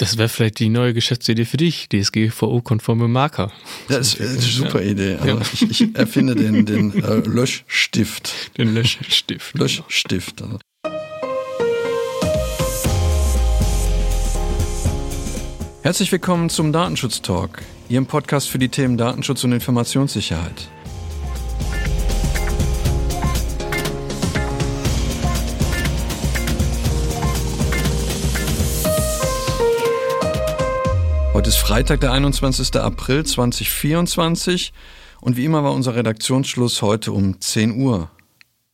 [0.00, 3.52] Das wäre vielleicht die neue Geschäftsidee für dich, DSGVO-konforme Marker.
[3.86, 5.16] Das ist eine super Idee.
[5.16, 5.42] Also ja.
[5.52, 8.56] ich, ich, erfinde den, den äh, Löschstift.
[8.56, 9.58] Den Löschstift.
[9.58, 10.40] Löschstift.
[10.40, 10.58] Also.
[15.82, 17.60] Herzlich willkommen zum Datenschutz Talk,
[17.90, 20.70] Ihrem Podcast für die Themen Datenschutz und Informationssicherheit.
[31.40, 32.76] Heute ist Freitag, der 21.
[32.76, 34.74] April 2024
[35.22, 38.10] und wie immer war unser Redaktionsschluss heute um 10 Uhr.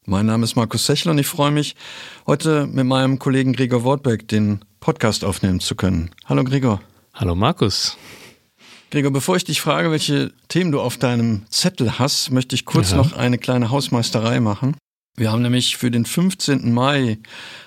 [0.05, 1.77] Mein Name ist Markus Sechel und ich freue mich,
[2.27, 6.11] heute mit meinem Kollegen Gregor Wortbeck den Podcast aufnehmen zu können.
[6.25, 6.81] Hallo Gregor.
[7.15, 7.97] Hallo Markus.
[8.91, 12.91] Gregor, bevor ich dich frage, welche Themen du auf deinem Zettel hast, möchte ich kurz
[12.91, 12.97] ja.
[12.97, 14.77] noch eine kleine Hausmeisterei machen.
[15.17, 16.73] Wir haben nämlich für den 15.
[16.73, 17.19] Mai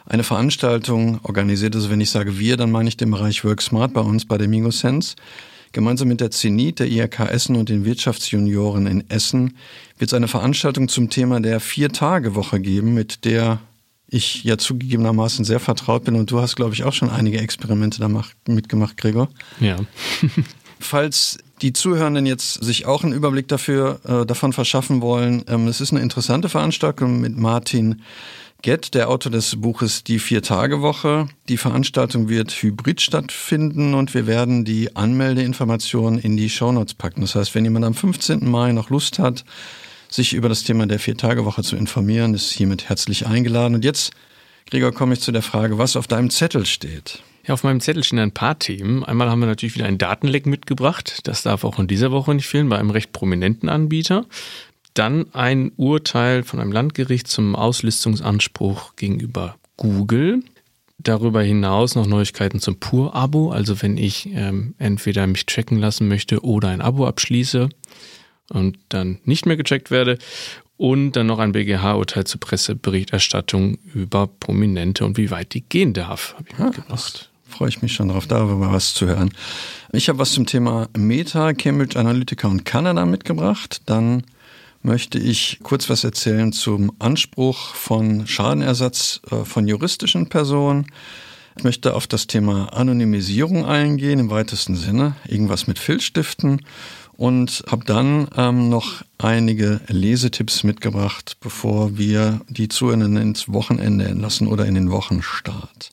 [0.05, 1.75] eine Veranstaltung organisiert.
[1.75, 4.37] Also wenn ich sage wir, dann meine ich den Bereich Work Smart bei uns bei
[4.37, 5.15] der Migosense.
[5.71, 9.57] Gemeinsam mit der Zenit, der IHK Essen und den Wirtschaftsjunioren in Essen
[9.97, 13.59] wird es eine Veranstaltung zum Thema der Vier-Tage-Woche geben, mit der
[14.07, 16.15] ich ja zugegebenermaßen sehr vertraut bin.
[16.15, 18.09] Und du hast, glaube ich, auch schon einige Experimente da
[18.47, 19.29] mitgemacht, Gregor.
[19.59, 19.77] Ja.
[20.79, 25.81] Falls die Zuhörenden jetzt sich auch einen Überblick dafür äh, davon verschaffen wollen, ähm, es
[25.81, 28.01] ist eine interessante Veranstaltung mit Martin
[28.61, 31.29] Gett, der Autor des Buches Die Vier-Tage-Woche.
[31.47, 37.21] Die Veranstaltung wird hybrid stattfinden und wir werden die Anmeldeinformationen in die Shownotes packen.
[37.21, 38.49] Das heißt, wenn jemand am 15.
[38.49, 39.45] Mai noch Lust hat,
[40.09, 43.75] sich über das Thema der Vier-Tage-Woche zu informieren, ist hiermit herzlich eingeladen.
[43.75, 44.11] Und jetzt,
[44.69, 47.23] Gregor, komme ich zu der Frage, was auf deinem Zettel steht.
[47.49, 49.03] Ja, auf meinem Zettel stehen ein paar Themen.
[49.03, 51.21] Einmal haben wir natürlich wieder ein Datenleck mitgebracht.
[51.23, 54.27] Das darf auch in dieser Woche nicht fehlen, bei einem recht prominenten Anbieter.
[54.93, 60.43] Dann ein Urteil von einem Landgericht zum Auslistungsanspruch gegenüber Google.
[60.99, 66.43] Darüber hinaus noch Neuigkeiten zum Pur-Abo, also wenn ich ähm, entweder mich tracken lassen möchte
[66.43, 67.69] oder ein Abo abschließe
[68.49, 70.19] und dann nicht mehr gecheckt werde.
[70.77, 76.35] Und dann noch ein BGH-Urteil zur Presseberichterstattung über Prominente und wie weit die gehen darf,
[76.35, 77.28] habe ich ah, mitgebracht.
[77.49, 79.31] Freue ich mich schon darauf, darüber was zu hören.
[79.91, 83.81] Ich habe was zum Thema Meta, Cambridge Analytica und Kanada mitgebracht.
[83.87, 84.23] Dann
[84.81, 90.85] möchte ich kurz was erzählen zum Anspruch von Schadenersatz äh, von juristischen Personen.
[91.57, 96.61] Ich möchte auf das Thema Anonymisierung eingehen im weitesten Sinne, irgendwas mit Filzstiften
[97.13, 104.47] und habe dann ähm, noch einige Lesetipps mitgebracht, bevor wir die Zuhörenden ins Wochenende entlassen
[104.47, 105.91] oder in den Wochenstart.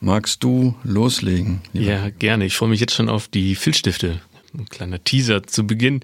[0.00, 1.60] Magst du loslegen?
[1.72, 2.46] Ja, gerne.
[2.46, 4.20] Ich freue mich jetzt schon auf die Filzstifte.
[4.56, 6.00] Ein kleiner Teaser zu Beginn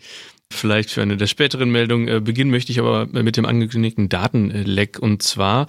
[0.55, 2.09] vielleicht für eine der späteren Meldungen.
[2.09, 4.99] Äh, beginnen möchte ich aber mit dem angekündigten Datenleck.
[4.99, 5.67] Und zwar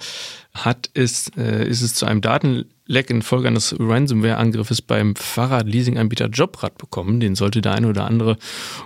[0.64, 7.20] hat es, äh, ist es zu einem Datenleck infolge eines Ransomware-Angriffes beim Fahrradleasing-Anbieter Jobrad bekommen.
[7.20, 8.38] Den sollte der eine oder andere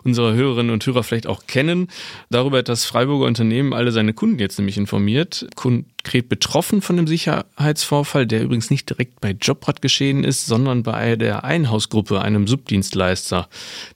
[0.02, 1.88] unserer Hörerinnen und Hörer vielleicht auch kennen.
[2.30, 5.46] Darüber hat das Freiburger Unternehmen alle seine Kunden jetzt nämlich informiert.
[5.54, 11.16] Konkret betroffen von dem Sicherheitsvorfall, der übrigens nicht direkt bei Jobrad geschehen ist, sondern bei
[11.16, 13.48] der Einhausgruppe, einem Subdienstleister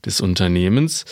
[0.04, 1.04] des Unternehmens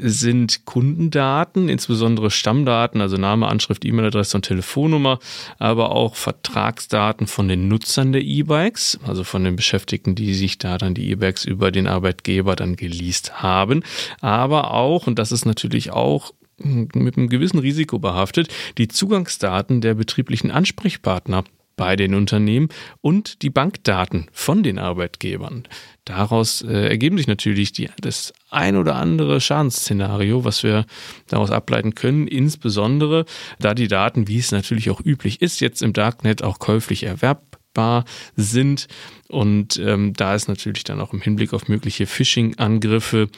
[0.00, 5.18] sind Kundendaten, insbesondere Stammdaten, also Name, Anschrift, E-Mail-Adresse und Telefonnummer,
[5.58, 10.78] aber auch Vertragsdaten von den Nutzern der E-Bikes, also von den Beschäftigten, die sich da
[10.78, 13.82] dann die E-Bikes über den Arbeitgeber dann geleast haben,
[14.20, 18.48] aber auch, und das ist natürlich auch mit einem gewissen Risiko behaftet,
[18.78, 21.44] die Zugangsdaten der betrieblichen Ansprechpartner
[21.78, 22.68] bei den Unternehmen
[23.00, 25.66] und die Bankdaten von den Arbeitgebern.
[26.04, 30.84] Daraus äh, ergeben sich natürlich die, das ein oder andere Schadensszenario, was wir
[31.28, 33.24] daraus ableiten können, insbesondere
[33.58, 38.04] da die Daten, wie es natürlich auch üblich ist, jetzt im Darknet auch käuflich erwerbbar
[38.36, 38.88] sind.
[39.28, 43.28] Und ähm, da ist natürlich dann auch im Hinblick auf mögliche Phishing-Angriffe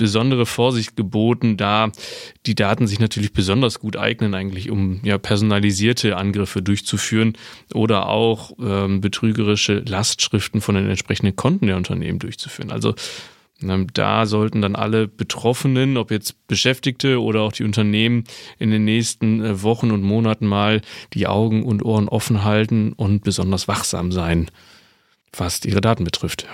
[0.00, 1.92] besondere Vorsicht geboten, da
[2.46, 7.34] die Daten sich natürlich besonders gut eignen, eigentlich um ja personalisierte Angriffe durchzuführen
[7.74, 12.70] oder auch ähm, betrügerische Lastschriften von den entsprechenden Konten der Unternehmen durchzuführen.
[12.72, 12.94] Also
[13.92, 18.24] da sollten dann alle Betroffenen, ob jetzt Beschäftigte oder auch die Unternehmen,
[18.58, 20.80] in den nächsten äh, Wochen und Monaten mal
[21.12, 24.50] die Augen und Ohren offen halten und besonders wachsam sein,
[25.36, 26.46] was ihre Daten betrifft.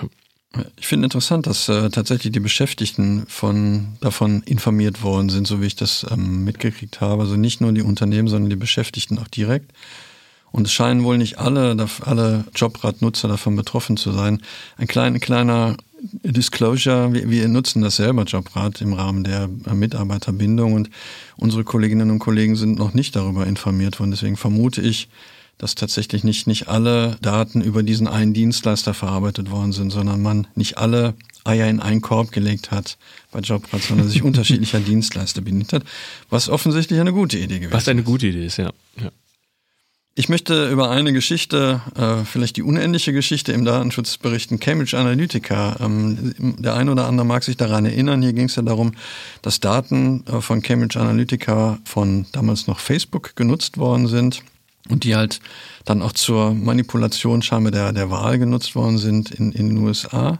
[0.77, 5.67] Ich finde interessant, dass äh, tatsächlich die Beschäftigten von, davon informiert worden sind, so wie
[5.67, 7.23] ich das ähm, mitgekriegt habe.
[7.23, 9.71] Also nicht nur die Unternehmen, sondern die Beschäftigten auch direkt.
[10.51, 14.41] Und es scheinen wohl nicht alle, alle Jobradnutzer davon betroffen zu sein.
[14.77, 15.75] Ein kleiner, kleiner
[16.23, 20.89] Disclosure, wir, wir nutzen das selber Jobrad im Rahmen der äh, Mitarbeiterbindung und
[21.35, 24.11] unsere Kolleginnen und Kollegen sind noch nicht darüber informiert worden.
[24.11, 25.09] Deswegen vermute ich,
[25.57, 30.47] dass tatsächlich nicht, nicht alle Daten über diesen einen Dienstleister verarbeitet worden sind, sondern man
[30.55, 32.97] nicht alle Eier in einen Korb gelegt hat
[33.31, 35.83] bei Jobrad, sondern sich unterschiedlicher Dienstleister bedient hat,
[36.29, 37.73] was offensichtlich eine gute Idee gewesen ist.
[37.73, 38.71] Was eine gute Idee ist, ja.
[39.01, 39.11] ja.
[40.13, 45.77] Ich möchte über eine Geschichte, äh, vielleicht die unendliche Geschichte im Datenschutz berichten, Cambridge Analytica.
[45.79, 48.23] Ähm, der eine oder andere mag sich daran erinnern.
[48.23, 48.93] Hier ging es ja darum,
[49.43, 54.41] dass Daten äh, von Cambridge Analytica von damals noch Facebook genutzt worden sind
[54.89, 55.39] und die halt
[55.85, 60.39] dann auch zur Manipulation scheinbar der, der Wahl genutzt worden sind in, in den USA.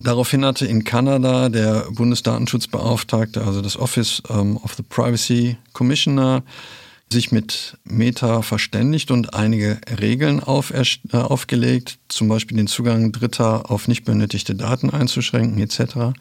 [0.00, 6.44] Daraufhin hatte in Kanada der Bundesdatenschutzbeauftragte, also das Office ähm, of the Privacy Commissioner,
[7.12, 13.88] sich mit Meta verständigt und einige Regeln äh, aufgelegt, zum Beispiel den Zugang Dritter auf
[13.88, 16.14] nicht benötigte Daten einzuschränken etc.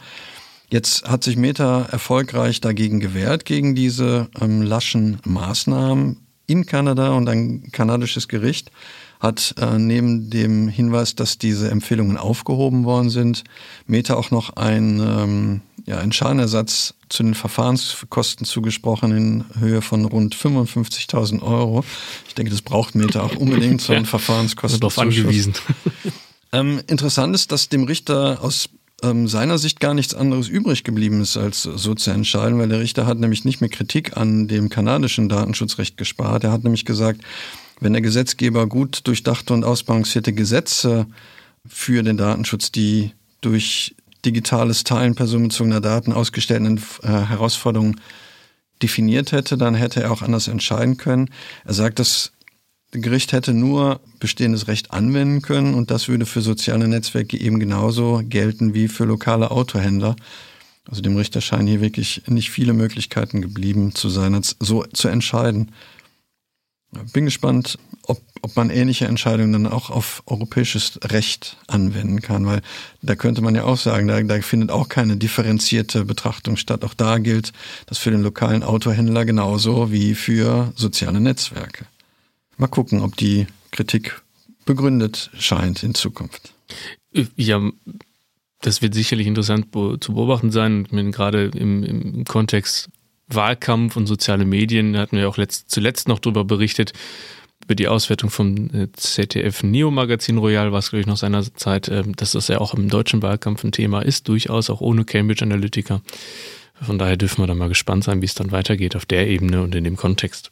[0.69, 7.29] Jetzt hat sich Meta erfolgreich dagegen gewehrt, gegen diese ähm, laschen Maßnahmen in Kanada und
[7.29, 8.71] ein kanadisches Gericht
[9.19, 13.43] hat äh, neben dem Hinweis, dass diese Empfehlungen aufgehoben worden sind,
[13.87, 20.05] Meta auch noch ein, ähm, ja, einen Schadenersatz zu den Verfahrenskosten zugesprochen in Höhe von
[20.05, 21.83] rund 55.000 Euro.
[22.27, 24.79] Ich denke, das braucht Meta auch unbedingt so einen ja, Verfahrenskosten.
[24.81, 25.53] Darauf angewiesen.
[26.51, 28.69] ähm, interessant ist, dass dem Richter aus
[29.03, 32.79] ähm, seiner Sicht gar nichts anderes übrig geblieben ist, als so zu entscheiden, weil der
[32.79, 36.43] Richter hat nämlich nicht mehr Kritik an dem kanadischen Datenschutzrecht gespart.
[36.43, 37.21] Er hat nämlich gesagt,
[37.79, 41.05] wenn der Gesetzgeber gut durchdachte und ausbalancierte Gesetze
[41.67, 43.11] für den Datenschutz, die
[43.41, 43.95] durch
[44.25, 48.01] digitales Teilen personenbezogener Daten ausgestellten äh, Herausforderungen
[48.81, 51.29] definiert hätte, dann hätte er auch anders entscheiden können.
[51.65, 52.31] Er sagt, das
[52.91, 58.21] Gericht hätte nur bestehendes Recht anwenden können und das würde für soziale Netzwerke eben genauso
[58.23, 60.15] gelten wie für lokale Autohändler.
[60.89, 65.73] Also dem Richter scheinen hier wirklich nicht viele Möglichkeiten geblieben zu sein, so zu entscheiden.
[67.11, 72.61] Bin gespannt, ob, ob man ähnliche Entscheidungen dann auch auf europäisches Recht anwenden kann, weil
[73.01, 76.85] da könnte man ja auch sagen, da, da findet auch keine differenzierte Betrachtung statt.
[76.85, 77.51] Auch da gilt
[77.87, 81.85] das für den lokalen Autohändler genauso wie für soziale Netzwerke.
[82.57, 84.21] Mal gucken, ob die Kritik
[84.65, 86.53] begründet scheint in Zukunft.
[87.35, 87.61] Ja,
[88.61, 90.87] das wird sicherlich interessant zu beobachten sein.
[91.11, 92.89] gerade im, im Kontext
[93.27, 96.93] Wahlkampf und soziale Medien, hatten wir auch letzt, zuletzt noch darüber berichtet,
[97.63, 101.43] über die Auswertung vom äh, ZDF Neo Magazin Royal war es, glaube ich, noch seiner
[101.55, 105.03] Zeit, ähm, dass das ja auch im deutschen Wahlkampf ein Thema ist, durchaus auch ohne
[105.03, 106.01] Cambridge Analytica.
[106.81, 109.61] Von daher dürfen wir da mal gespannt sein, wie es dann weitergeht auf der Ebene
[109.61, 110.51] und in dem Kontext.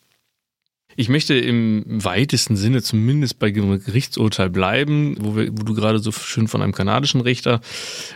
[0.97, 6.11] Ich möchte im weitesten Sinne zumindest bei Gerichtsurteil bleiben, wo, wir, wo du gerade so
[6.13, 7.59] schön von einem kanadischen Richter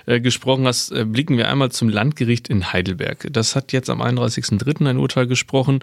[0.05, 0.91] äh, gesprochen hast.
[0.91, 3.27] Äh, blicken wir einmal zum Landgericht in Heidelberg.
[3.31, 4.87] Das hat jetzt am 31.03.
[4.87, 5.79] ein Urteil gesprochen.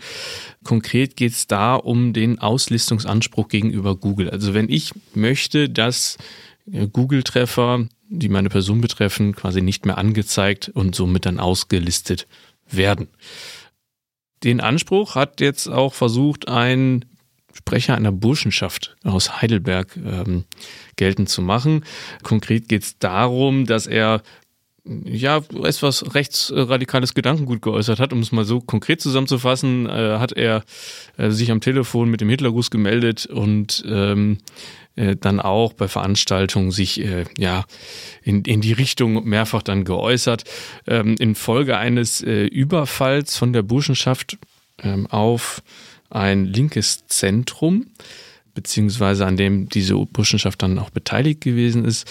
[0.65, 4.31] Konkret geht es da um den Auslistungsanspruch gegenüber Google.
[4.31, 6.17] Also wenn ich möchte, dass
[6.73, 12.27] äh, Google-Treffer, die meine Person betreffen, quasi nicht mehr angezeigt und somit dann ausgelistet
[12.71, 13.09] werden.
[14.45, 17.05] Den Anspruch hat jetzt auch versucht, ein
[17.55, 20.45] Sprecher einer Burschenschaft aus Heidelberg ähm,
[20.97, 21.85] geltend zu machen.
[22.23, 24.23] Konkret geht es darum, dass er
[25.05, 30.63] ja, etwas rechtsradikales Gedankengut geäußert hat, um es mal so konkret zusammenzufassen, äh, hat er
[31.17, 34.39] äh, sich am Telefon mit dem Hitlergruß gemeldet und ähm,
[34.97, 37.65] äh, dann auch bei Veranstaltungen sich äh, ja
[38.23, 40.45] in, in die Richtung mehrfach dann geäußert.
[40.87, 44.39] Ähm, infolge eines äh, Überfalls von der Burschenschaft
[44.83, 45.63] ähm, auf
[46.11, 47.87] ein linkes Zentrum
[48.57, 52.11] beziehungsweise an dem diese Burschenschaft dann auch beteiligt gewesen ist,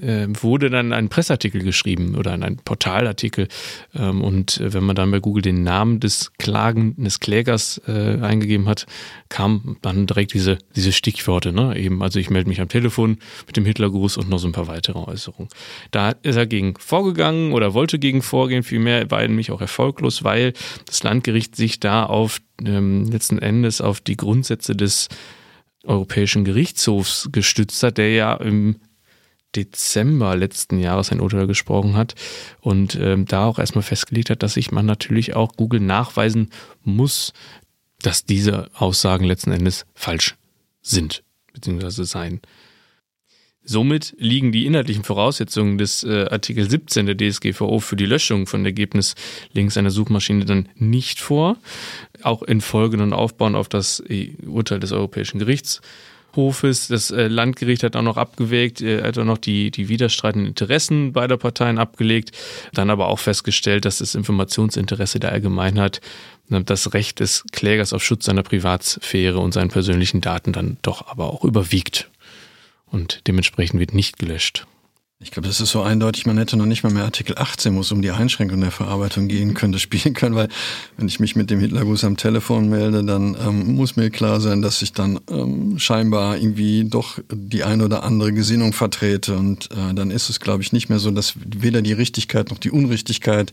[0.00, 3.48] äh, wurde dann ein Pressartikel geschrieben oder ein Portalartikel.
[3.94, 8.20] Ähm, und äh, wenn man dann bei Google den Namen des Klagen, des Klägers äh,
[8.20, 8.86] eingegeben hat,
[9.28, 11.76] kam dann direkt diese, diese Stichworte, ne?
[11.76, 14.68] Eben, also ich melde mich am Telefon mit dem Hitlergruß und noch so ein paar
[14.68, 15.48] weitere Äußerungen.
[15.90, 20.24] Da ist er gegen vorgegangen oder wollte gegen vorgehen, vielmehr war er nämlich auch erfolglos,
[20.24, 20.52] weil
[20.86, 25.08] das Landgericht sich da auf ähm, letzten Endes auf die Grundsätze des
[25.84, 28.76] Europäischen Gerichtshofs gestützt hat, der ja im
[29.54, 32.14] Dezember letzten Jahres ein Urteil gesprochen hat
[32.60, 36.50] und ähm, da auch erstmal festgelegt hat, dass sich man natürlich auch Google nachweisen
[36.82, 37.32] muss,
[38.02, 40.36] dass diese Aussagen letzten Endes falsch
[40.82, 42.40] sind, beziehungsweise seien.
[43.66, 48.62] Somit liegen die inhaltlichen Voraussetzungen des äh, Artikel 17 der DSGVO für die Löschung von
[48.62, 51.56] Ergebnislinks einer Suchmaschine dann nicht vor,
[52.22, 54.02] auch in Folge und aufbauen auf das
[54.46, 55.80] Urteil des Europäischen Gerichts
[56.36, 56.88] Hofes.
[56.88, 61.12] Das äh, Landgericht hat auch noch abgewägt, äh, hat auch noch die, die widerstreitenden Interessen
[61.12, 62.32] beider Parteien abgelegt,
[62.72, 66.00] dann aber auch festgestellt, dass das Informationsinteresse der Allgemeinheit
[66.48, 71.32] das Recht des Klägers auf Schutz seiner Privatsphäre und seinen persönlichen Daten dann doch aber
[71.32, 72.10] auch überwiegt.
[72.86, 74.66] Und dementsprechend wird nicht gelöscht.
[75.24, 77.80] Ich glaube, das ist so eindeutig, man hätte noch nicht mal mehr Artikel 18, wo
[77.80, 80.50] es um die Einschränkung der Verarbeitung gehen könnte, spielen können, weil
[80.98, 84.60] wenn ich mich mit dem Hitlergruß am Telefon melde, dann ähm, muss mir klar sein,
[84.60, 89.94] dass ich dann ähm, scheinbar irgendwie doch die eine oder andere Gesinnung vertrete und äh,
[89.94, 93.50] dann ist es, glaube ich, nicht mehr so, dass weder die Richtigkeit noch die Unrichtigkeit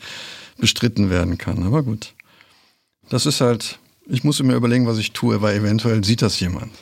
[0.58, 1.64] bestritten werden kann.
[1.64, 2.14] Aber gut,
[3.10, 6.74] das ist halt, ich muss mir überlegen, was ich tue, weil eventuell sieht das jemand.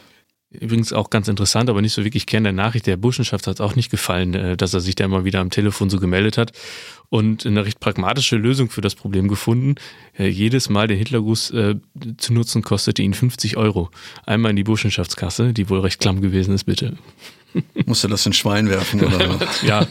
[0.52, 2.88] Übrigens auch ganz interessant, aber nicht so wirklich Kern der Nachricht.
[2.88, 5.52] Der Burschenschaft hat es auch nicht gefallen, äh, dass er sich da immer wieder am
[5.52, 6.54] Telefon so gemeldet hat
[7.10, 9.76] und eine recht pragmatische Lösung für das Problem gefunden.
[10.18, 11.76] Äh, jedes Mal den Hitlergruß äh,
[12.18, 13.92] zu nutzen kostete ihn 50 Euro.
[14.26, 16.98] Einmal in die Burschenschaftskasse, die wohl recht klamm gewesen ist, bitte.
[17.86, 19.62] Musst du das in Schwein werfen oder was?
[19.62, 19.88] ja,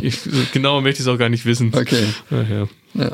[0.00, 0.18] ich,
[0.52, 1.72] genau möchte ich es auch gar nicht wissen.
[1.72, 2.06] Okay.
[2.30, 2.68] Ja, ja.
[2.94, 3.12] ja.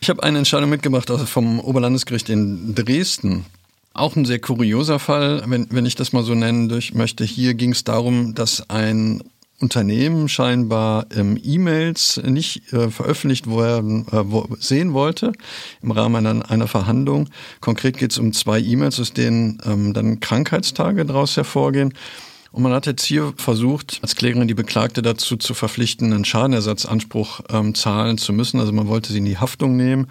[0.00, 3.44] Ich habe eine Entscheidung mitgebracht vom Oberlandesgericht in Dresden.
[3.96, 7.24] Auch ein sehr kurioser Fall, wenn, wenn ich das mal so nennen möchte.
[7.24, 9.22] Hier ging es darum, dass ein
[9.58, 15.32] Unternehmen scheinbar ähm, E-Mails nicht äh, veröffentlicht werden, äh, wo, sehen wollte
[15.80, 17.30] im Rahmen einer, einer Verhandlung.
[17.62, 21.94] Konkret geht es um zwei E-Mails, aus denen ähm, dann Krankheitstage daraus hervorgehen.
[22.52, 27.40] Und man hat jetzt hier versucht, als Klägerin die Beklagte dazu zu verpflichten, einen Schadenersatzanspruch
[27.48, 28.60] ähm, zahlen zu müssen.
[28.60, 30.08] Also man wollte sie in die Haftung nehmen.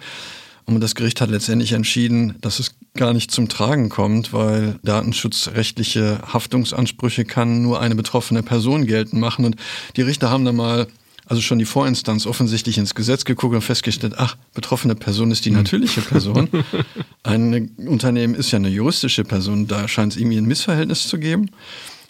[0.64, 6.20] Und das Gericht hat letztendlich entschieden, dass es gar nicht zum Tragen kommt, weil datenschutzrechtliche
[6.32, 9.44] Haftungsansprüche kann nur eine betroffene Person geltend machen.
[9.44, 9.56] Und
[9.96, 10.86] die Richter haben dann mal
[11.26, 15.50] also schon die Vorinstanz offensichtlich ins Gesetz geguckt und festgestellt, ach, betroffene Person ist die
[15.50, 15.56] hm.
[15.56, 16.48] natürliche Person.
[17.24, 21.50] Ein Unternehmen ist ja eine juristische Person, da scheint es irgendwie ein Missverhältnis zu geben.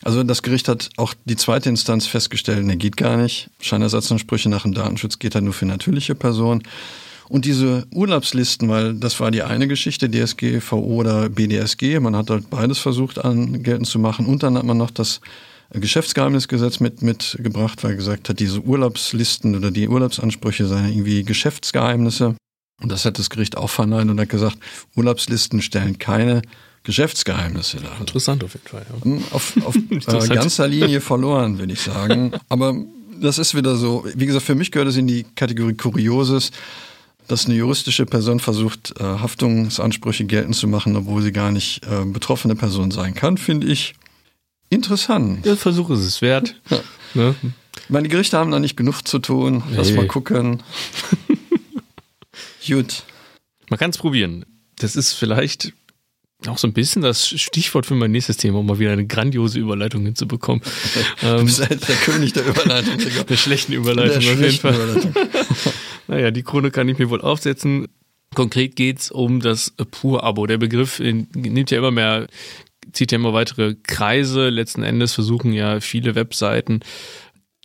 [0.02, 3.48] Also das Gericht hat auch die zweite Instanz festgestellt, ne, geht gar nicht.
[3.60, 6.62] Scheinersatzansprüche nach dem Datenschutz geht halt nur für natürliche Personen.
[7.28, 12.50] Und diese Urlaubslisten, weil das war die eine Geschichte, DSGVO oder BDSG, man hat halt
[12.50, 14.26] beides versucht an geltend zu machen.
[14.26, 15.20] Und dann hat man noch das
[15.70, 22.36] Geschäftsgeheimnisgesetz mit, mitgebracht, weil gesagt hat, diese Urlaubslisten oder die Urlaubsansprüche seien irgendwie Geschäftsgeheimnisse.
[22.80, 24.58] Und das hat das Gericht auch verneint und hat gesagt,
[24.94, 26.42] Urlaubslisten stellen keine
[26.84, 27.98] Geschäftsgeheimnisse dar.
[27.98, 28.86] Interessant auf jeden Fall.
[29.04, 29.18] Ja.
[29.32, 32.32] Auf, auf äh, ganzer Linie verloren, würde ich sagen.
[32.48, 32.76] Aber
[33.20, 36.52] das ist wieder so, wie gesagt, für mich gehört es in die Kategorie Kurioses
[37.28, 42.04] dass eine juristische Person versucht, äh, Haftungsansprüche geltend zu machen, obwohl sie gar nicht äh,
[42.04, 43.94] betroffene Person sein kann, finde ich
[44.70, 45.44] interessant.
[45.44, 46.60] Der Versuch ist es wert.
[47.14, 47.22] Ja.
[47.22, 47.34] Ne?
[47.88, 49.62] Meine Gerichte haben da nicht genug zu tun.
[49.70, 49.96] Lass hey.
[49.96, 50.62] mal gucken.
[52.66, 53.04] Gut.
[53.70, 54.44] Man kann es probieren.
[54.78, 55.72] Das ist vielleicht
[56.46, 59.58] auch so ein bisschen das Stichwort für mein nächstes Thema, um mal wieder eine grandiose
[59.58, 60.62] Überleitung hinzubekommen.
[61.20, 62.98] du bist halt der König der Überleitung.
[63.26, 65.14] der schlechten Überleitung der auf jeden Fall.
[66.08, 67.88] Naja, die Krone kann ich mir wohl aufsetzen.
[68.34, 70.46] Konkret geht's um das Pur-Abo.
[70.46, 72.26] Der Begriff nimmt ja immer mehr,
[72.92, 74.48] zieht ja immer weitere Kreise.
[74.48, 76.80] Letzten Endes versuchen ja viele Webseiten,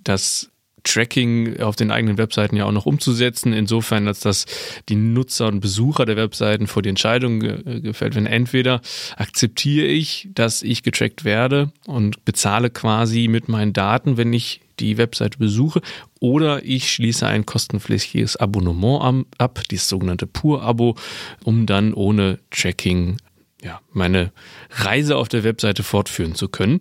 [0.03, 0.50] das
[0.83, 4.45] Tracking auf den eigenen Webseiten ja auch noch umzusetzen, insofern, als dass
[4.89, 8.27] die Nutzer und Besucher der Webseiten vor die Entscheidung gefällt werden.
[8.27, 8.81] Entweder
[9.15, 14.97] akzeptiere ich, dass ich getrackt werde und bezahle quasi mit meinen Daten, wenn ich die
[14.97, 15.81] Webseite besuche,
[16.19, 20.95] oder ich schließe ein kostenpflichtiges Abonnement ab, dieses sogenannte Pur-Abo,
[21.43, 23.17] um dann ohne Tracking
[23.63, 24.31] ja, meine
[24.71, 26.79] Reise auf der Webseite fortführen zu können.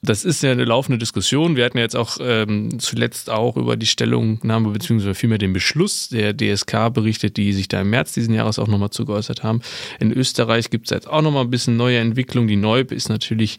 [0.00, 1.56] Das ist ja eine laufende Diskussion.
[1.56, 6.08] Wir hatten ja jetzt auch ähm, zuletzt auch über die Stellungnahme beziehungsweise vielmehr den Beschluss
[6.08, 9.60] der DSK berichtet, die sich da im März diesen Jahres auch nochmal zugeäußert haben.
[10.00, 12.48] In Österreich gibt es jetzt auch nochmal ein bisschen neue Entwicklung.
[12.48, 13.58] Die Neub ist natürlich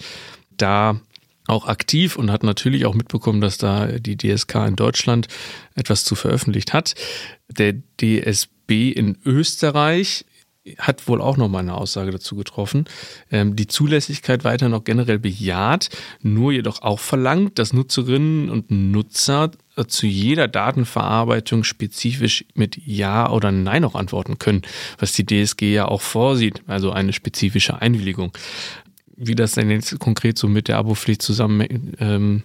[0.58, 1.00] da
[1.46, 5.28] auch aktiv und hat natürlich auch mitbekommen, dass da die DSK in Deutschland
[5.76, 6.96] etwas zu veröffentlicht hat.
[7.50, 10.26] Der DSB in Österreich
[10.78, 12.86] hat wohl auch nochmal eine Aussage dazu getroffen,
[13.32, 15.90] ähm, die Zulässigkeit weiter noch generell bejaht,
[16.22, 23.30] nur jedoch auch verlangt, dass Nutzerinnen und Nutzer äh, zu jeder Datenverarbeitung spezifisch mit Ja
[23.30, 24.62] oder Nein auch antworten können,
[24.98, 28.32] was die DSG ja auch vorsieht, also eine spezifische Einwilligung.
[29.16, 32.44] Wie das denn jetzt konkret so mit der Abopflicht zusammen ähm,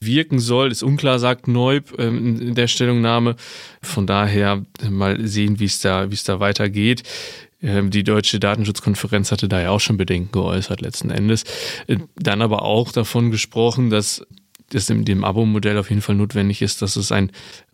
[0.00, 3.36] wirken soll, ist unklar, sagt Neub ähm, in der Stellungnahme.
[3.82, 7.02] Von daher mal sehen, wie es da, es da weitergeht.
[7.62, 11.44] Ähm, die Deutsche Datenschutzkonferenz hatte da ja auch schon Bedenken geäußert letzten Endes.
[11.86, 14.26] Äh, dann aber auch davon gesprochen, dass
[14.72, 17.30] es in dem Abo-Modell auf jeden Fall notwendig ist, dass es ein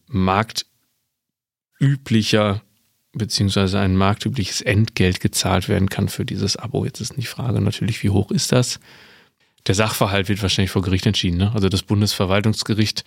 [0.06, 2.60] marktüblicher
[3.12, 6.84] beziehungsweise ein marktübliches Entgelt gezahlt werden kann für dieses Abo.
[6.84, 8.80] Jetzt ist die Frage natürlich, wie hoch ist das?
[9.66, 11.38] Der Sachverhalt wird wahrscheinlich vor Gericht entschieden.
[11.38, 11.52] Ne?
[11.54, 13.04] Also das Bundesverwaltungsgericht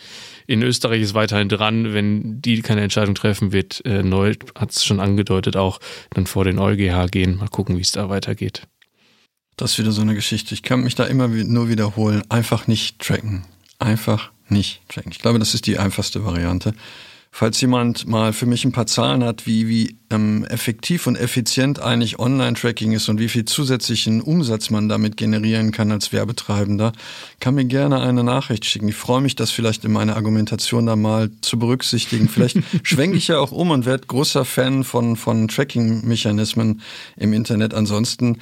[0.47, 1.93] in Österreich ist weiterhin dran.
[1.93, 5.79] Wenn die keine Entscheidung treffen, wird äh, neu, hat es schon angedeutet, auch
[6.11, 7.37] dann vor den EuGH gehen.
[7.37, 8.63] Mal gucken, wie es da weitergeht.
[9.57, 10.53] Das ist wieder so eine Geschichte.
[10.53, 12.23] Ich kann mich da immer nur wiederholen.
[12.29, 13.45] Einfach nicht tracken.
[13.79, 15.11] Einfach nicht tracken.
[15.11, 16.73] Ich glaube, das ist die einfachste Variante.
[17.37, 21.81] Falls jemand mal für mich ein paar Zahlen hat, wie, wie ähm, effektiv und effizient
[21.81, 26.93] eigentlich Online-Tracking ist und wie viel zusätzlichen Umsatz man damit generieren kann als Werbetreibender,
[27.41, 28.87] kann mir gerne eine Nachricht schicken.
[28.87, 32.29] Ich freue mich, das vielleicht in meiner Argumentation da mal zu berücksichtigen.
[32.29, 36.79] Vielleicht schwenke ich ja auch um und werde großer Fan von, von Tracking-Mechanismen
[37.17, 37.73] im Internet.
[37.73, 38.37] Ansonsten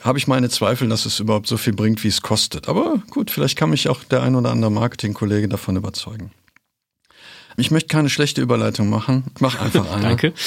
[0.00, 2.68] habe ich meine Zweifel, dass es überhaupt so viel bringt, wie es kostet.
[2.68, 6.32] Aber gut, vielleicht kann mich auch der ein oder andere Marketingkollege davon überzeugen.
[7.56, 9.24] Ich möchte keine schlechte Überleitung machen.
[9.34, 10.02] Ich mache einfach eine.
[10.02, 10.32] Danke.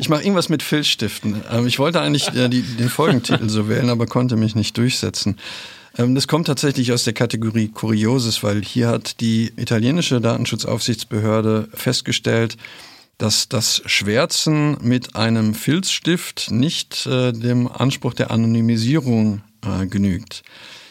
[0.00, 1.42] Ich mache irgendwas mit Filzstiften.
[1.50, 5.36] Ähm, ich wollte eigentlich äh, den Folgentitel so wählen, aber konnte mich nicht durchsetzen.
[5.98, 12.56] Ähm, das kommt tatsächlich aus der Kategorie Kurioses, weil hier hat die italienische Datenschutzaufsichtsbehörde festgestellt,
[13.18, 20.42] dass das Schwärzen mit einem Filzstift nicht äh, dem Anspruch der Anonymisierung äh, genügt.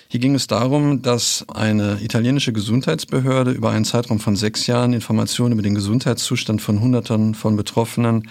[0.09, 5.51] Hier ging es darum, dass eine italienische Gesundheitsbehörde über einen Zeitraum von sechs Jahren Informationen
[5.51, 8.29] über den Gesundheitszustand von Hunderten von Betroffenen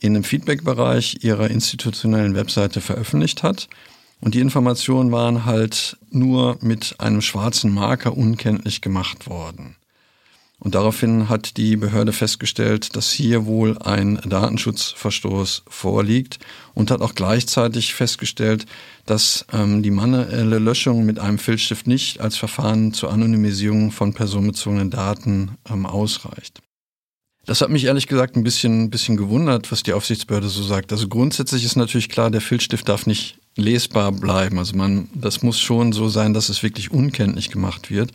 [0.00, 3.68] in einem Feedback-Bereich ihrer institutionellen Webseite veröffentlicht hat.
[4.20, 9.76] Und die Informationen waren halt nur mit einem schwarzen Marker unkenntlich gemacht worden.
[10.62, 16.38] Und daraufhin hat die Behörde festgestellt, dass hier wohl ein Datenschutzverstoß vorliegt
[16.74, 18.66] und hat auch gleichzeitig festgestellt,
[19.04, 24.90] dass ähm, die manuelle Löschung mit einem Filzstift nicht als Verfahren zur Anonymisierung von personenbezogenen
[24.90, 26.60] Daten ähm, ausreicht.
[27.44, 30.92] Das hat mich ehrlich gesagt ein bisschen, ein bisschen gewundert, was die Aufsichtsbehörde so sagt.
[30.92, 34.58] Also grundsätzlich ist natürlich klar, der Filzstift darf nicht lesbar bleiben.
[34.58, 38.12] Also man, das muss schon so sein, dass es wirklich unkenntlich gemacht wird.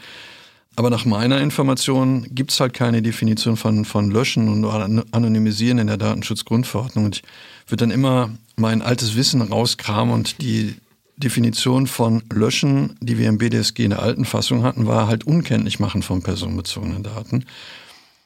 [0.78, 4.64] Aber nach meiner Information gibt es halt keine Definition von, von Löschen und
[5.12, 7.06] Anonymisieren in der Datenschutzgrundverordnung.
[7.06, 7.24] Und
[7.66, 10.76] ich würde dann immer mein altes Wissen rauskramen und die
[11.18, 15.80] Definition von Löschen, die wir im BDSG in der alten Fassung hatten, war halt unkenntlich
[15.80, 17.46] machen von personenbezogenen Daten.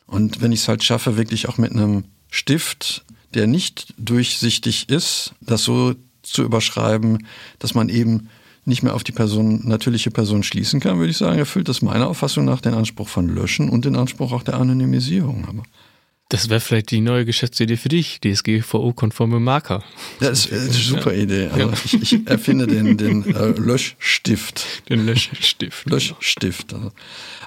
[0.05, 5.35] Und wenn ich es halt schaffe, wirklich auch mit einem Stift, der nicht durchsichtig ist,
[5.39, 7.25] das so zu überschreiben,
[7.59, 8.27] dass man eben
[8.65, 12.07] nicht mehr auf die Person, natürliche Person schließen kann, würde ich sagen, erfüllt das meiner
[12.07, 15.45] Auffassung nach den Anspruch von Löschen und den Anspruch auch der Anonymisierung.
[15.47, 15.63] Aber
[16.31, 19.83] das wäre vielleicht die neue Geschäftsidee für dich, DSGVO-konforme Marker.
[20.21, 21.47] Das ist eine super Idee.
[21.47, 21.73] Also ja.
[21.83, 24.87] ich, ich, erfinde den, den äh, Löschstift.
[24.87, 25.89] Den Löschstift.
[25.89, 26.73] Löschstift.
[26.73, 26.93] Also.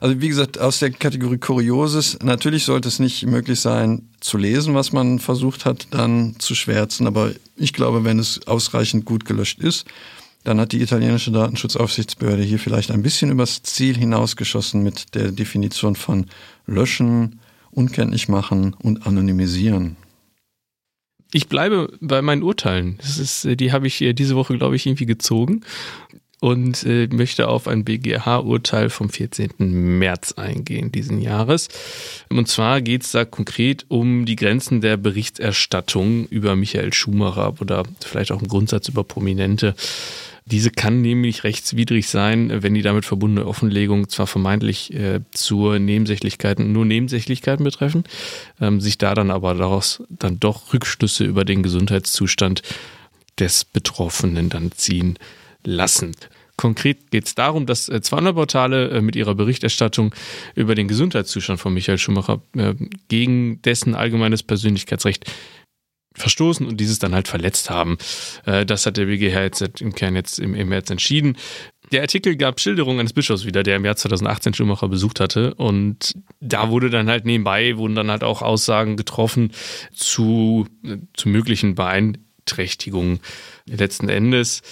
[0.01, 4.75] also wie gesagt, aus der Kategorie Kurioses, natürlich sollte es nicht möglich sein, zu lesen,
[4.75, 7.07] was man versucht hat, dann zu schwärzen.
[7.07, 9.87] Aber ich glaube, wenn es ausreichend gut gelöscht ist,
[10.45, 15.97] dann hat die italienische Datenschutzaufsichtsbehörde hier vielleicht ein bisschen übers Ziel hinausgeschossen mit der Definition
[15.97, 16.27] von
[16.67, 19.97] löschen, unkenntlich machen und anonymisieren.
[21.33, 22.99] Ich bleibe bei meinen Urteilen.
[23.01, 25.63] Ist, die habe ich diese Woche, glaube ich, irgendwie gezogen
[26.41, 29.51] und äh, möchte auf ein BGH-Urteil vom 14.
[29.59, 31.69] März eingehen diesen Jahres.
[32.29, 37.85] Und zwar geht es da konkret um die Grenzen der Berichterstattung über Michael Schumacher oder
[38.05, 39.75] vielleicht auch im Grundsatz über Prominente.
[40.47, 46.71] Diese kann nämlich rechtswidrig sein, wenn die damit verbundene Offenlegung zwar vermeintlich äh, zur Nebensächlichkeiten,
[46.71, 48.05] nur Nebensächlichkeiten betreffen,
[48.61, 52.63] ähm, sich da dann aber daraus dann doch Rückschlüsse über den Gesundheitszustand
[53.39, 55.19] des Betroffenen dann ziehen
[55.65, 56.15] lassen.
[56.57, 60.15] Konkret geht es darum, dass äh, zwei Portale äh, mit ihrer Berichterstattung
[60.55, 62.75] über den Gesundheitszustand von Michael Schumacher äh,
[63.09, 65.25] gegen dessen allgemeines Persönlichkeitsrecht
[66.15, 67.99] verstoßen und dieses dann halt verletzt haben.
[68.47, 71.37] Äh, das hat der BGH jetzt im Kern jetzt im, März entschieden.
[71.93, 75.55] Der Artikel gab Schilderungen eines Bischofs wieder, der im Jahr 2018 Schumacher besucht hatte.
[75.55, 79.53] Und da wurde dann halt nebenbei, wurden dann halt auch Aussagen getroffen
[79.93, 80.67] zu,
[81.13, 83.21] zu möglichen Beeinträchtigungen.
[83.67, 84.63] Letzten Endes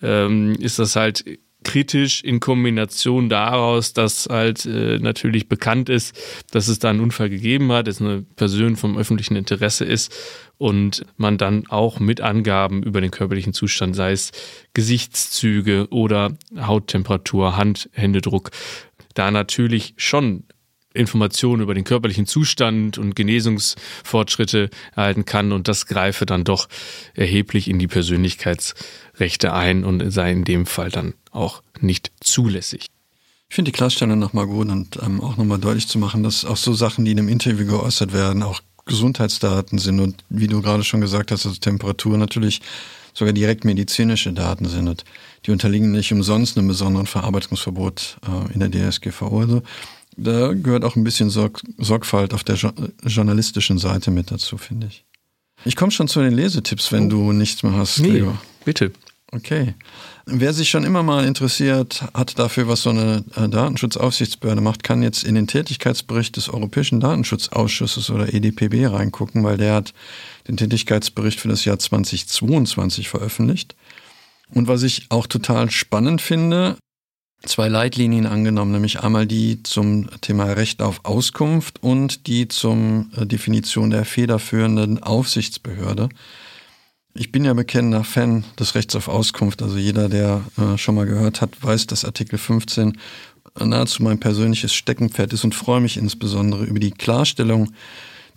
[0.00, 1.24] ähm, ist das halt
[1.64, 6.18] kritisch in Kombination daraus, dass halt äh, natürlich bekannt ist,
[6.50, 10.12] dass es da einen Unfall gegeben hat, es eine Person vom öffentlichen Interesse ist
[10.58, 14.32] und man dann auch mit Angaben über den körperlichen Zustand, sei es
[14.74, 18.50] Gesichtszüge oder Hauttemperatur, Hand, Händedruck,
[19.14, 20.44] da natürlich schon
[20.92, 26.68] Informationen über den körperlichen Zustand und Genesungsfortschritte erhalten kann und das greife dann doch
[27.14, 32.86] erheblich in die Persönlichkeitsrechte ein und sei in dem Fall dann auch nicht zulässig.
[33.48, 36.56] Ich finde die Klarstellung nochmal gut und ähm, auch nochmal deutlich zu machen, dass auch
[36.56, 40.84] so Sachen, die in einem Interview geäußert werden, auch Gesundheitsdaten sind und wie du gerade
[40.84, 42.60] schon gesagt hast, also Temperatur natürlich
[43.12, 44.88] sogar direkt medizinische Daten sind.
[44.88, 45.04] Und
[45.46, 49.40] die unterliegen nicht umsonst einem besonderen Verarbeitungsverbot äh, in der DSGVO.
[49.40, 49.62] Also
[50.22, 52.70] da gehört auch ein bisschen Sorg Sorgfalt auf der jo
[53.04, 55.04] journalistischen Seite mit dazu, finde ich.
[55.64, 57.10] Ich komme schon zu den Lesetipps, wenn oh.
[57.10, 58.24] du nichts mehr hast, nee,
[58.64, 58.92] Bitte.
[59.32, 59.74] Okay.
[60.26, 65.02] Wer sich schon immer mal interessiert hat dafür, was so eine äh, Datenschutzaufsichtsbehörde macht, kann
[65.02, 69.94] jetzt in den Tätigkeitsbericht des Europäischen Datenschutzausschusses oder EDPB reingucken, weil der hat
[70.48, 73.76] den Tätigkeitsbericht für das Jahr 2022 veröffentlicht.
[74.52, 76.76] Und was ich auch total spannend finde,
[77.44, 83.26] zwei Leitlinien angenommen, nämlich einmal die zum Thema Recht auf Auskunft und die zum äh,
[83.26, 86.08] Definition der federführenden Aufsichtsbehörde.
[87.14, 89.62] Ich bin ja bekennender Fan des Rechts auf Auskunft.
[89.62, 92.98] Also jeder, der äh, schon mal gehört hat, weiß, dass Artikel 15
[93.58, 97.72] nahezu mein persönliches Steckenpferd ist und freue mich insbesondere über die Klarstellung,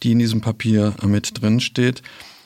[0.02, 2.02] die in diesem Papier mit drin steht.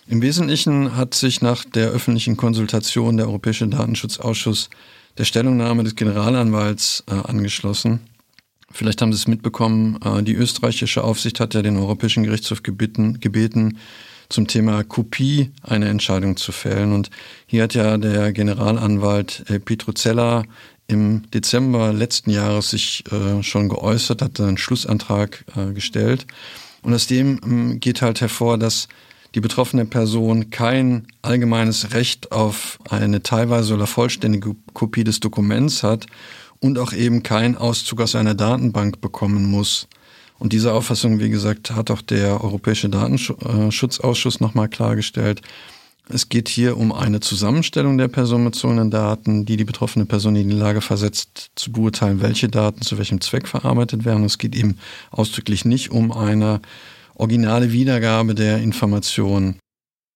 [0.07, 4.69] Im Wesentlichen hat sich nach der öffentlichen Konsultation der Europäische Datenschutzausschuss
[5.17, 8.01] der Stellungnahme des Generalanwalts äh, angeschlossen.
[8.71, 13.19] Vielleicht haben Sie es mitbekommen, äh, die österreichische Aufsicht hat ja den Europäischen Gerichtshof gebeten,
[13.19, 13.77] gebeten
[14.29, 16.91] zum Thema Kopie eine Entscheidung zu fällen.
[16.91, 17.09] Und
[17.45, 20.43] hier hat ja der Generalanwalt äh, Petruzella
[20.87, 26.25] im Dezember letzten Jahres sich äh, schon geäußert, hat einen Schlussantrag äh, gestellt.
[26.81, 28.87] Und aus dem ähm, geht halt hervor, dass
[29.37, 36.07] die betroffene Person kein allgemeines Recht auf eine teilweise oder vollständige Kopie des Dokuments hat
[36.59, 39.87] und auch eben keinen Auszug aus einer Datenbank bekommen muss.
[40.39, 45.43] Und diese Auffassung, wie gesagt, hat auch der Europäische Datenschutzausschuss nochmal klargestellt.
[46.09, 50.55] Es geht hier um eine Zusammenstellung der personenbezogenen Daten, die die betroffene Person in die
[50.55, 54.23] Lage versetzt, zu beurteilen, welche Daten zu welchem Zweck verarbeitet werden.
[54.23, 54.79] Es geht eben
[55.11, 56.59] ausdrücklich nicht um eine
[57.17, 59.59] originale Wiedergabe der Information.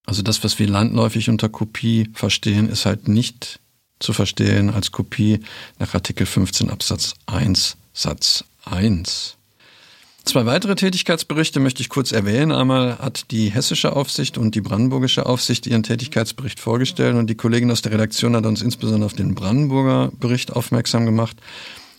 [0.05, 3.59] Also das, was wir landläufig unter Kopie verstehen, ist halt nicht
[3.99, 5.39] zu verstehen als Kopie
[5.79, 9.37] nach Artikel 15 Absatz 1 Satz 1.
[10.23, 12.51] Zwei weitere Tätigkeitsberichte möchte ich kurz erwähnen.
[12.51, 17.71] Einmal hat die hessische Aufsicht und die brandenburgische Aufsicht ihren Tätigkeitsbericht vorgestellt und die Kollegin
[17.71, 21.37] aus der Redaktion hat uns insbesondere auf den Brandenburger Bericht aufmerksam gemacht.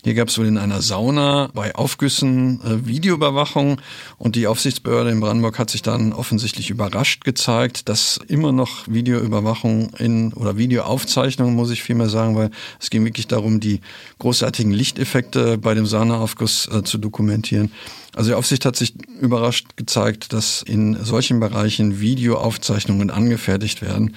[0.04, 3.80] Hier gab es wohl in einer Sauna bei Aufgüssen äh, Videoüberwachung
[4.18, 9.90] und die Aufsichtsbehörde in Brandenburg hat sich dann offensichtlich überrascht gezeigt, dass immer noch Videoüberwachung
[9.98, 13.80] in oder Videoaufzeichnungen, muss ich vielmehr sagen, weil es ging wirklich darum, die
[14.18, 17.70] großartigen Lichteffekte bei dem Saunaaufguss äh, zu dokumentieren.
[18.16, 24.16] Also die Aufsicht hat sich überrascht gezeigt, dass in solchen Bereichen Videoaufzeichnungen angefertigt werden.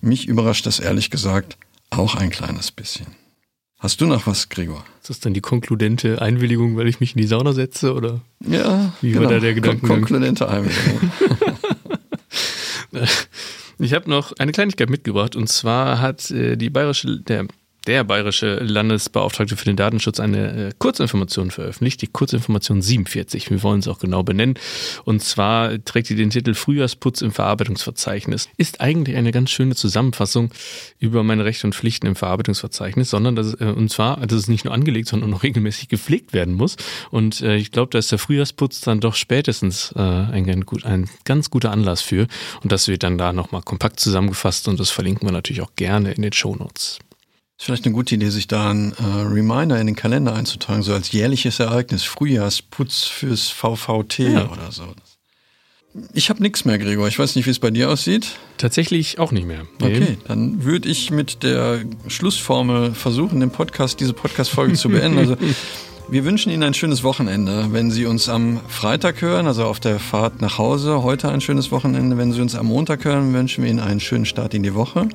[0.00, 1.56] Mich überrascht das ehrlich gesagt
[1.90, 3.23] auch ein kleines bisschen.
[3.84, 4.82] Hast du noch was, Gregor?
[5.02, 7.92] Ist das dann die konkludente Einwilligung, weil ich mich in die Sauna setze?
[7.92, 9.24] Oder ja, wie genau.
[9.24, 9.86] war da der Gedanke?
[9.86, 11.12] Konkludente Einwilligung.
[13.78, 17.46] ich habe noch eine Kleinigkeit mitgebracht und zwar hat äh, die bayerische, der
[17.86, 23.50] der bayerische Landesbeauftragte für den Datenschutz eine äh, Kurzinformation veröffentlicht, die Kurzinformation 47.
[23.50, 24.54] Wir wollen es auch genau benennen.
[25.04, 28.48] Und zwar trägt sie den Titel Frühjahrsputz im Verarbeitungsverzeichnis.
[28.56, 30.50] Ist eigentlich eine ganz schöne Zusammenfassung
[30.98, 34.64] über meine Rechte und Pflichten im Verarbeitungsverzeichnis, sondern dass, äh, und zwar, dass es nicht
[34.64, 36.76] nur angelegt, sondern auch regelmäßig gepflegt werden muss.
[37.10, 41.50] Und äh, ich glaube, da ist der Frühjahrsputz dann doch spätestens äh, ein, ein ganz
[41.50, 42.26] guter Anlass für.
[42.62, 46.12] Und das wird dann da nochmal kompakt zusammengefasst und das verlinken wir natürlich auch gerne
[46.12, 46.98] in den Show Notes.
[47.58, 50.92] Ist vielleicht eine gute Idee, sich da einen äh, Reminder in den Kalender einzutragen, so
[50.92, 54.50] als jährliches Ereignis, Frühjahrsputz fürs VVT ja.
[54.50, 54.84] oder so.
[56.12, 57.06] Ich habe nichts mehr, Gregor.
[57.06, 58.32] Ich weiß nicht, wie es bei dir aussieht.
[58.58, 59.62] Tatsächlich auch nicht mehr.
[59.80, 59.96] Nee.
[59.96, 65.18] Okay, dann würde ich mit der Schlussformel versuchen, den Podcast, diese Podcast-Folge zu beenden.
[65.18, 65.36] Also
[66.08, 67.68] wir wünschen Ihnen ein schönes Wochenende.
[67.70, 71.70] Wenn Sie uns am Freitag hören, also auf der Fahrt nach Hause, heute ein schönes
[71.70, 72.18] Wochenende.
[72.18, 75.08] Wenn Sie uns am Montag hören, wünschen wir Ihnen einen schönen Start in die Woche.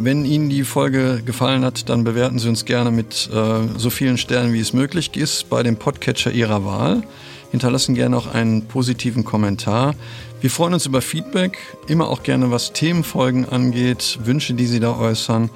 [0.00, 4.16] Wenn Ihnen die Folge gefallen hat, dann bewerten Sie uns gerne mit äh, so vielen
[4.16, 7.02] Sternen, wie es möglich ist, bei dem Podcatcher Ihrer Wahl.
[7.50, 9.96] Hinterlassen gerne auch einen positiven Kommentar.
[10.40, 11.58] Wir freuen uns über Feedback,
[11.88, 15.50] immer auch gerne was Themenfolgen angeht, Wünsche, die Sie da äußern.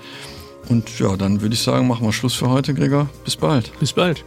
[0.68, 3.08] Und ja, dann würde ich sagen, machen wir Schluss für heute, Gregor.
[3.24, 3.70] Bis bald.
[3.78, 4.24] Bis bald.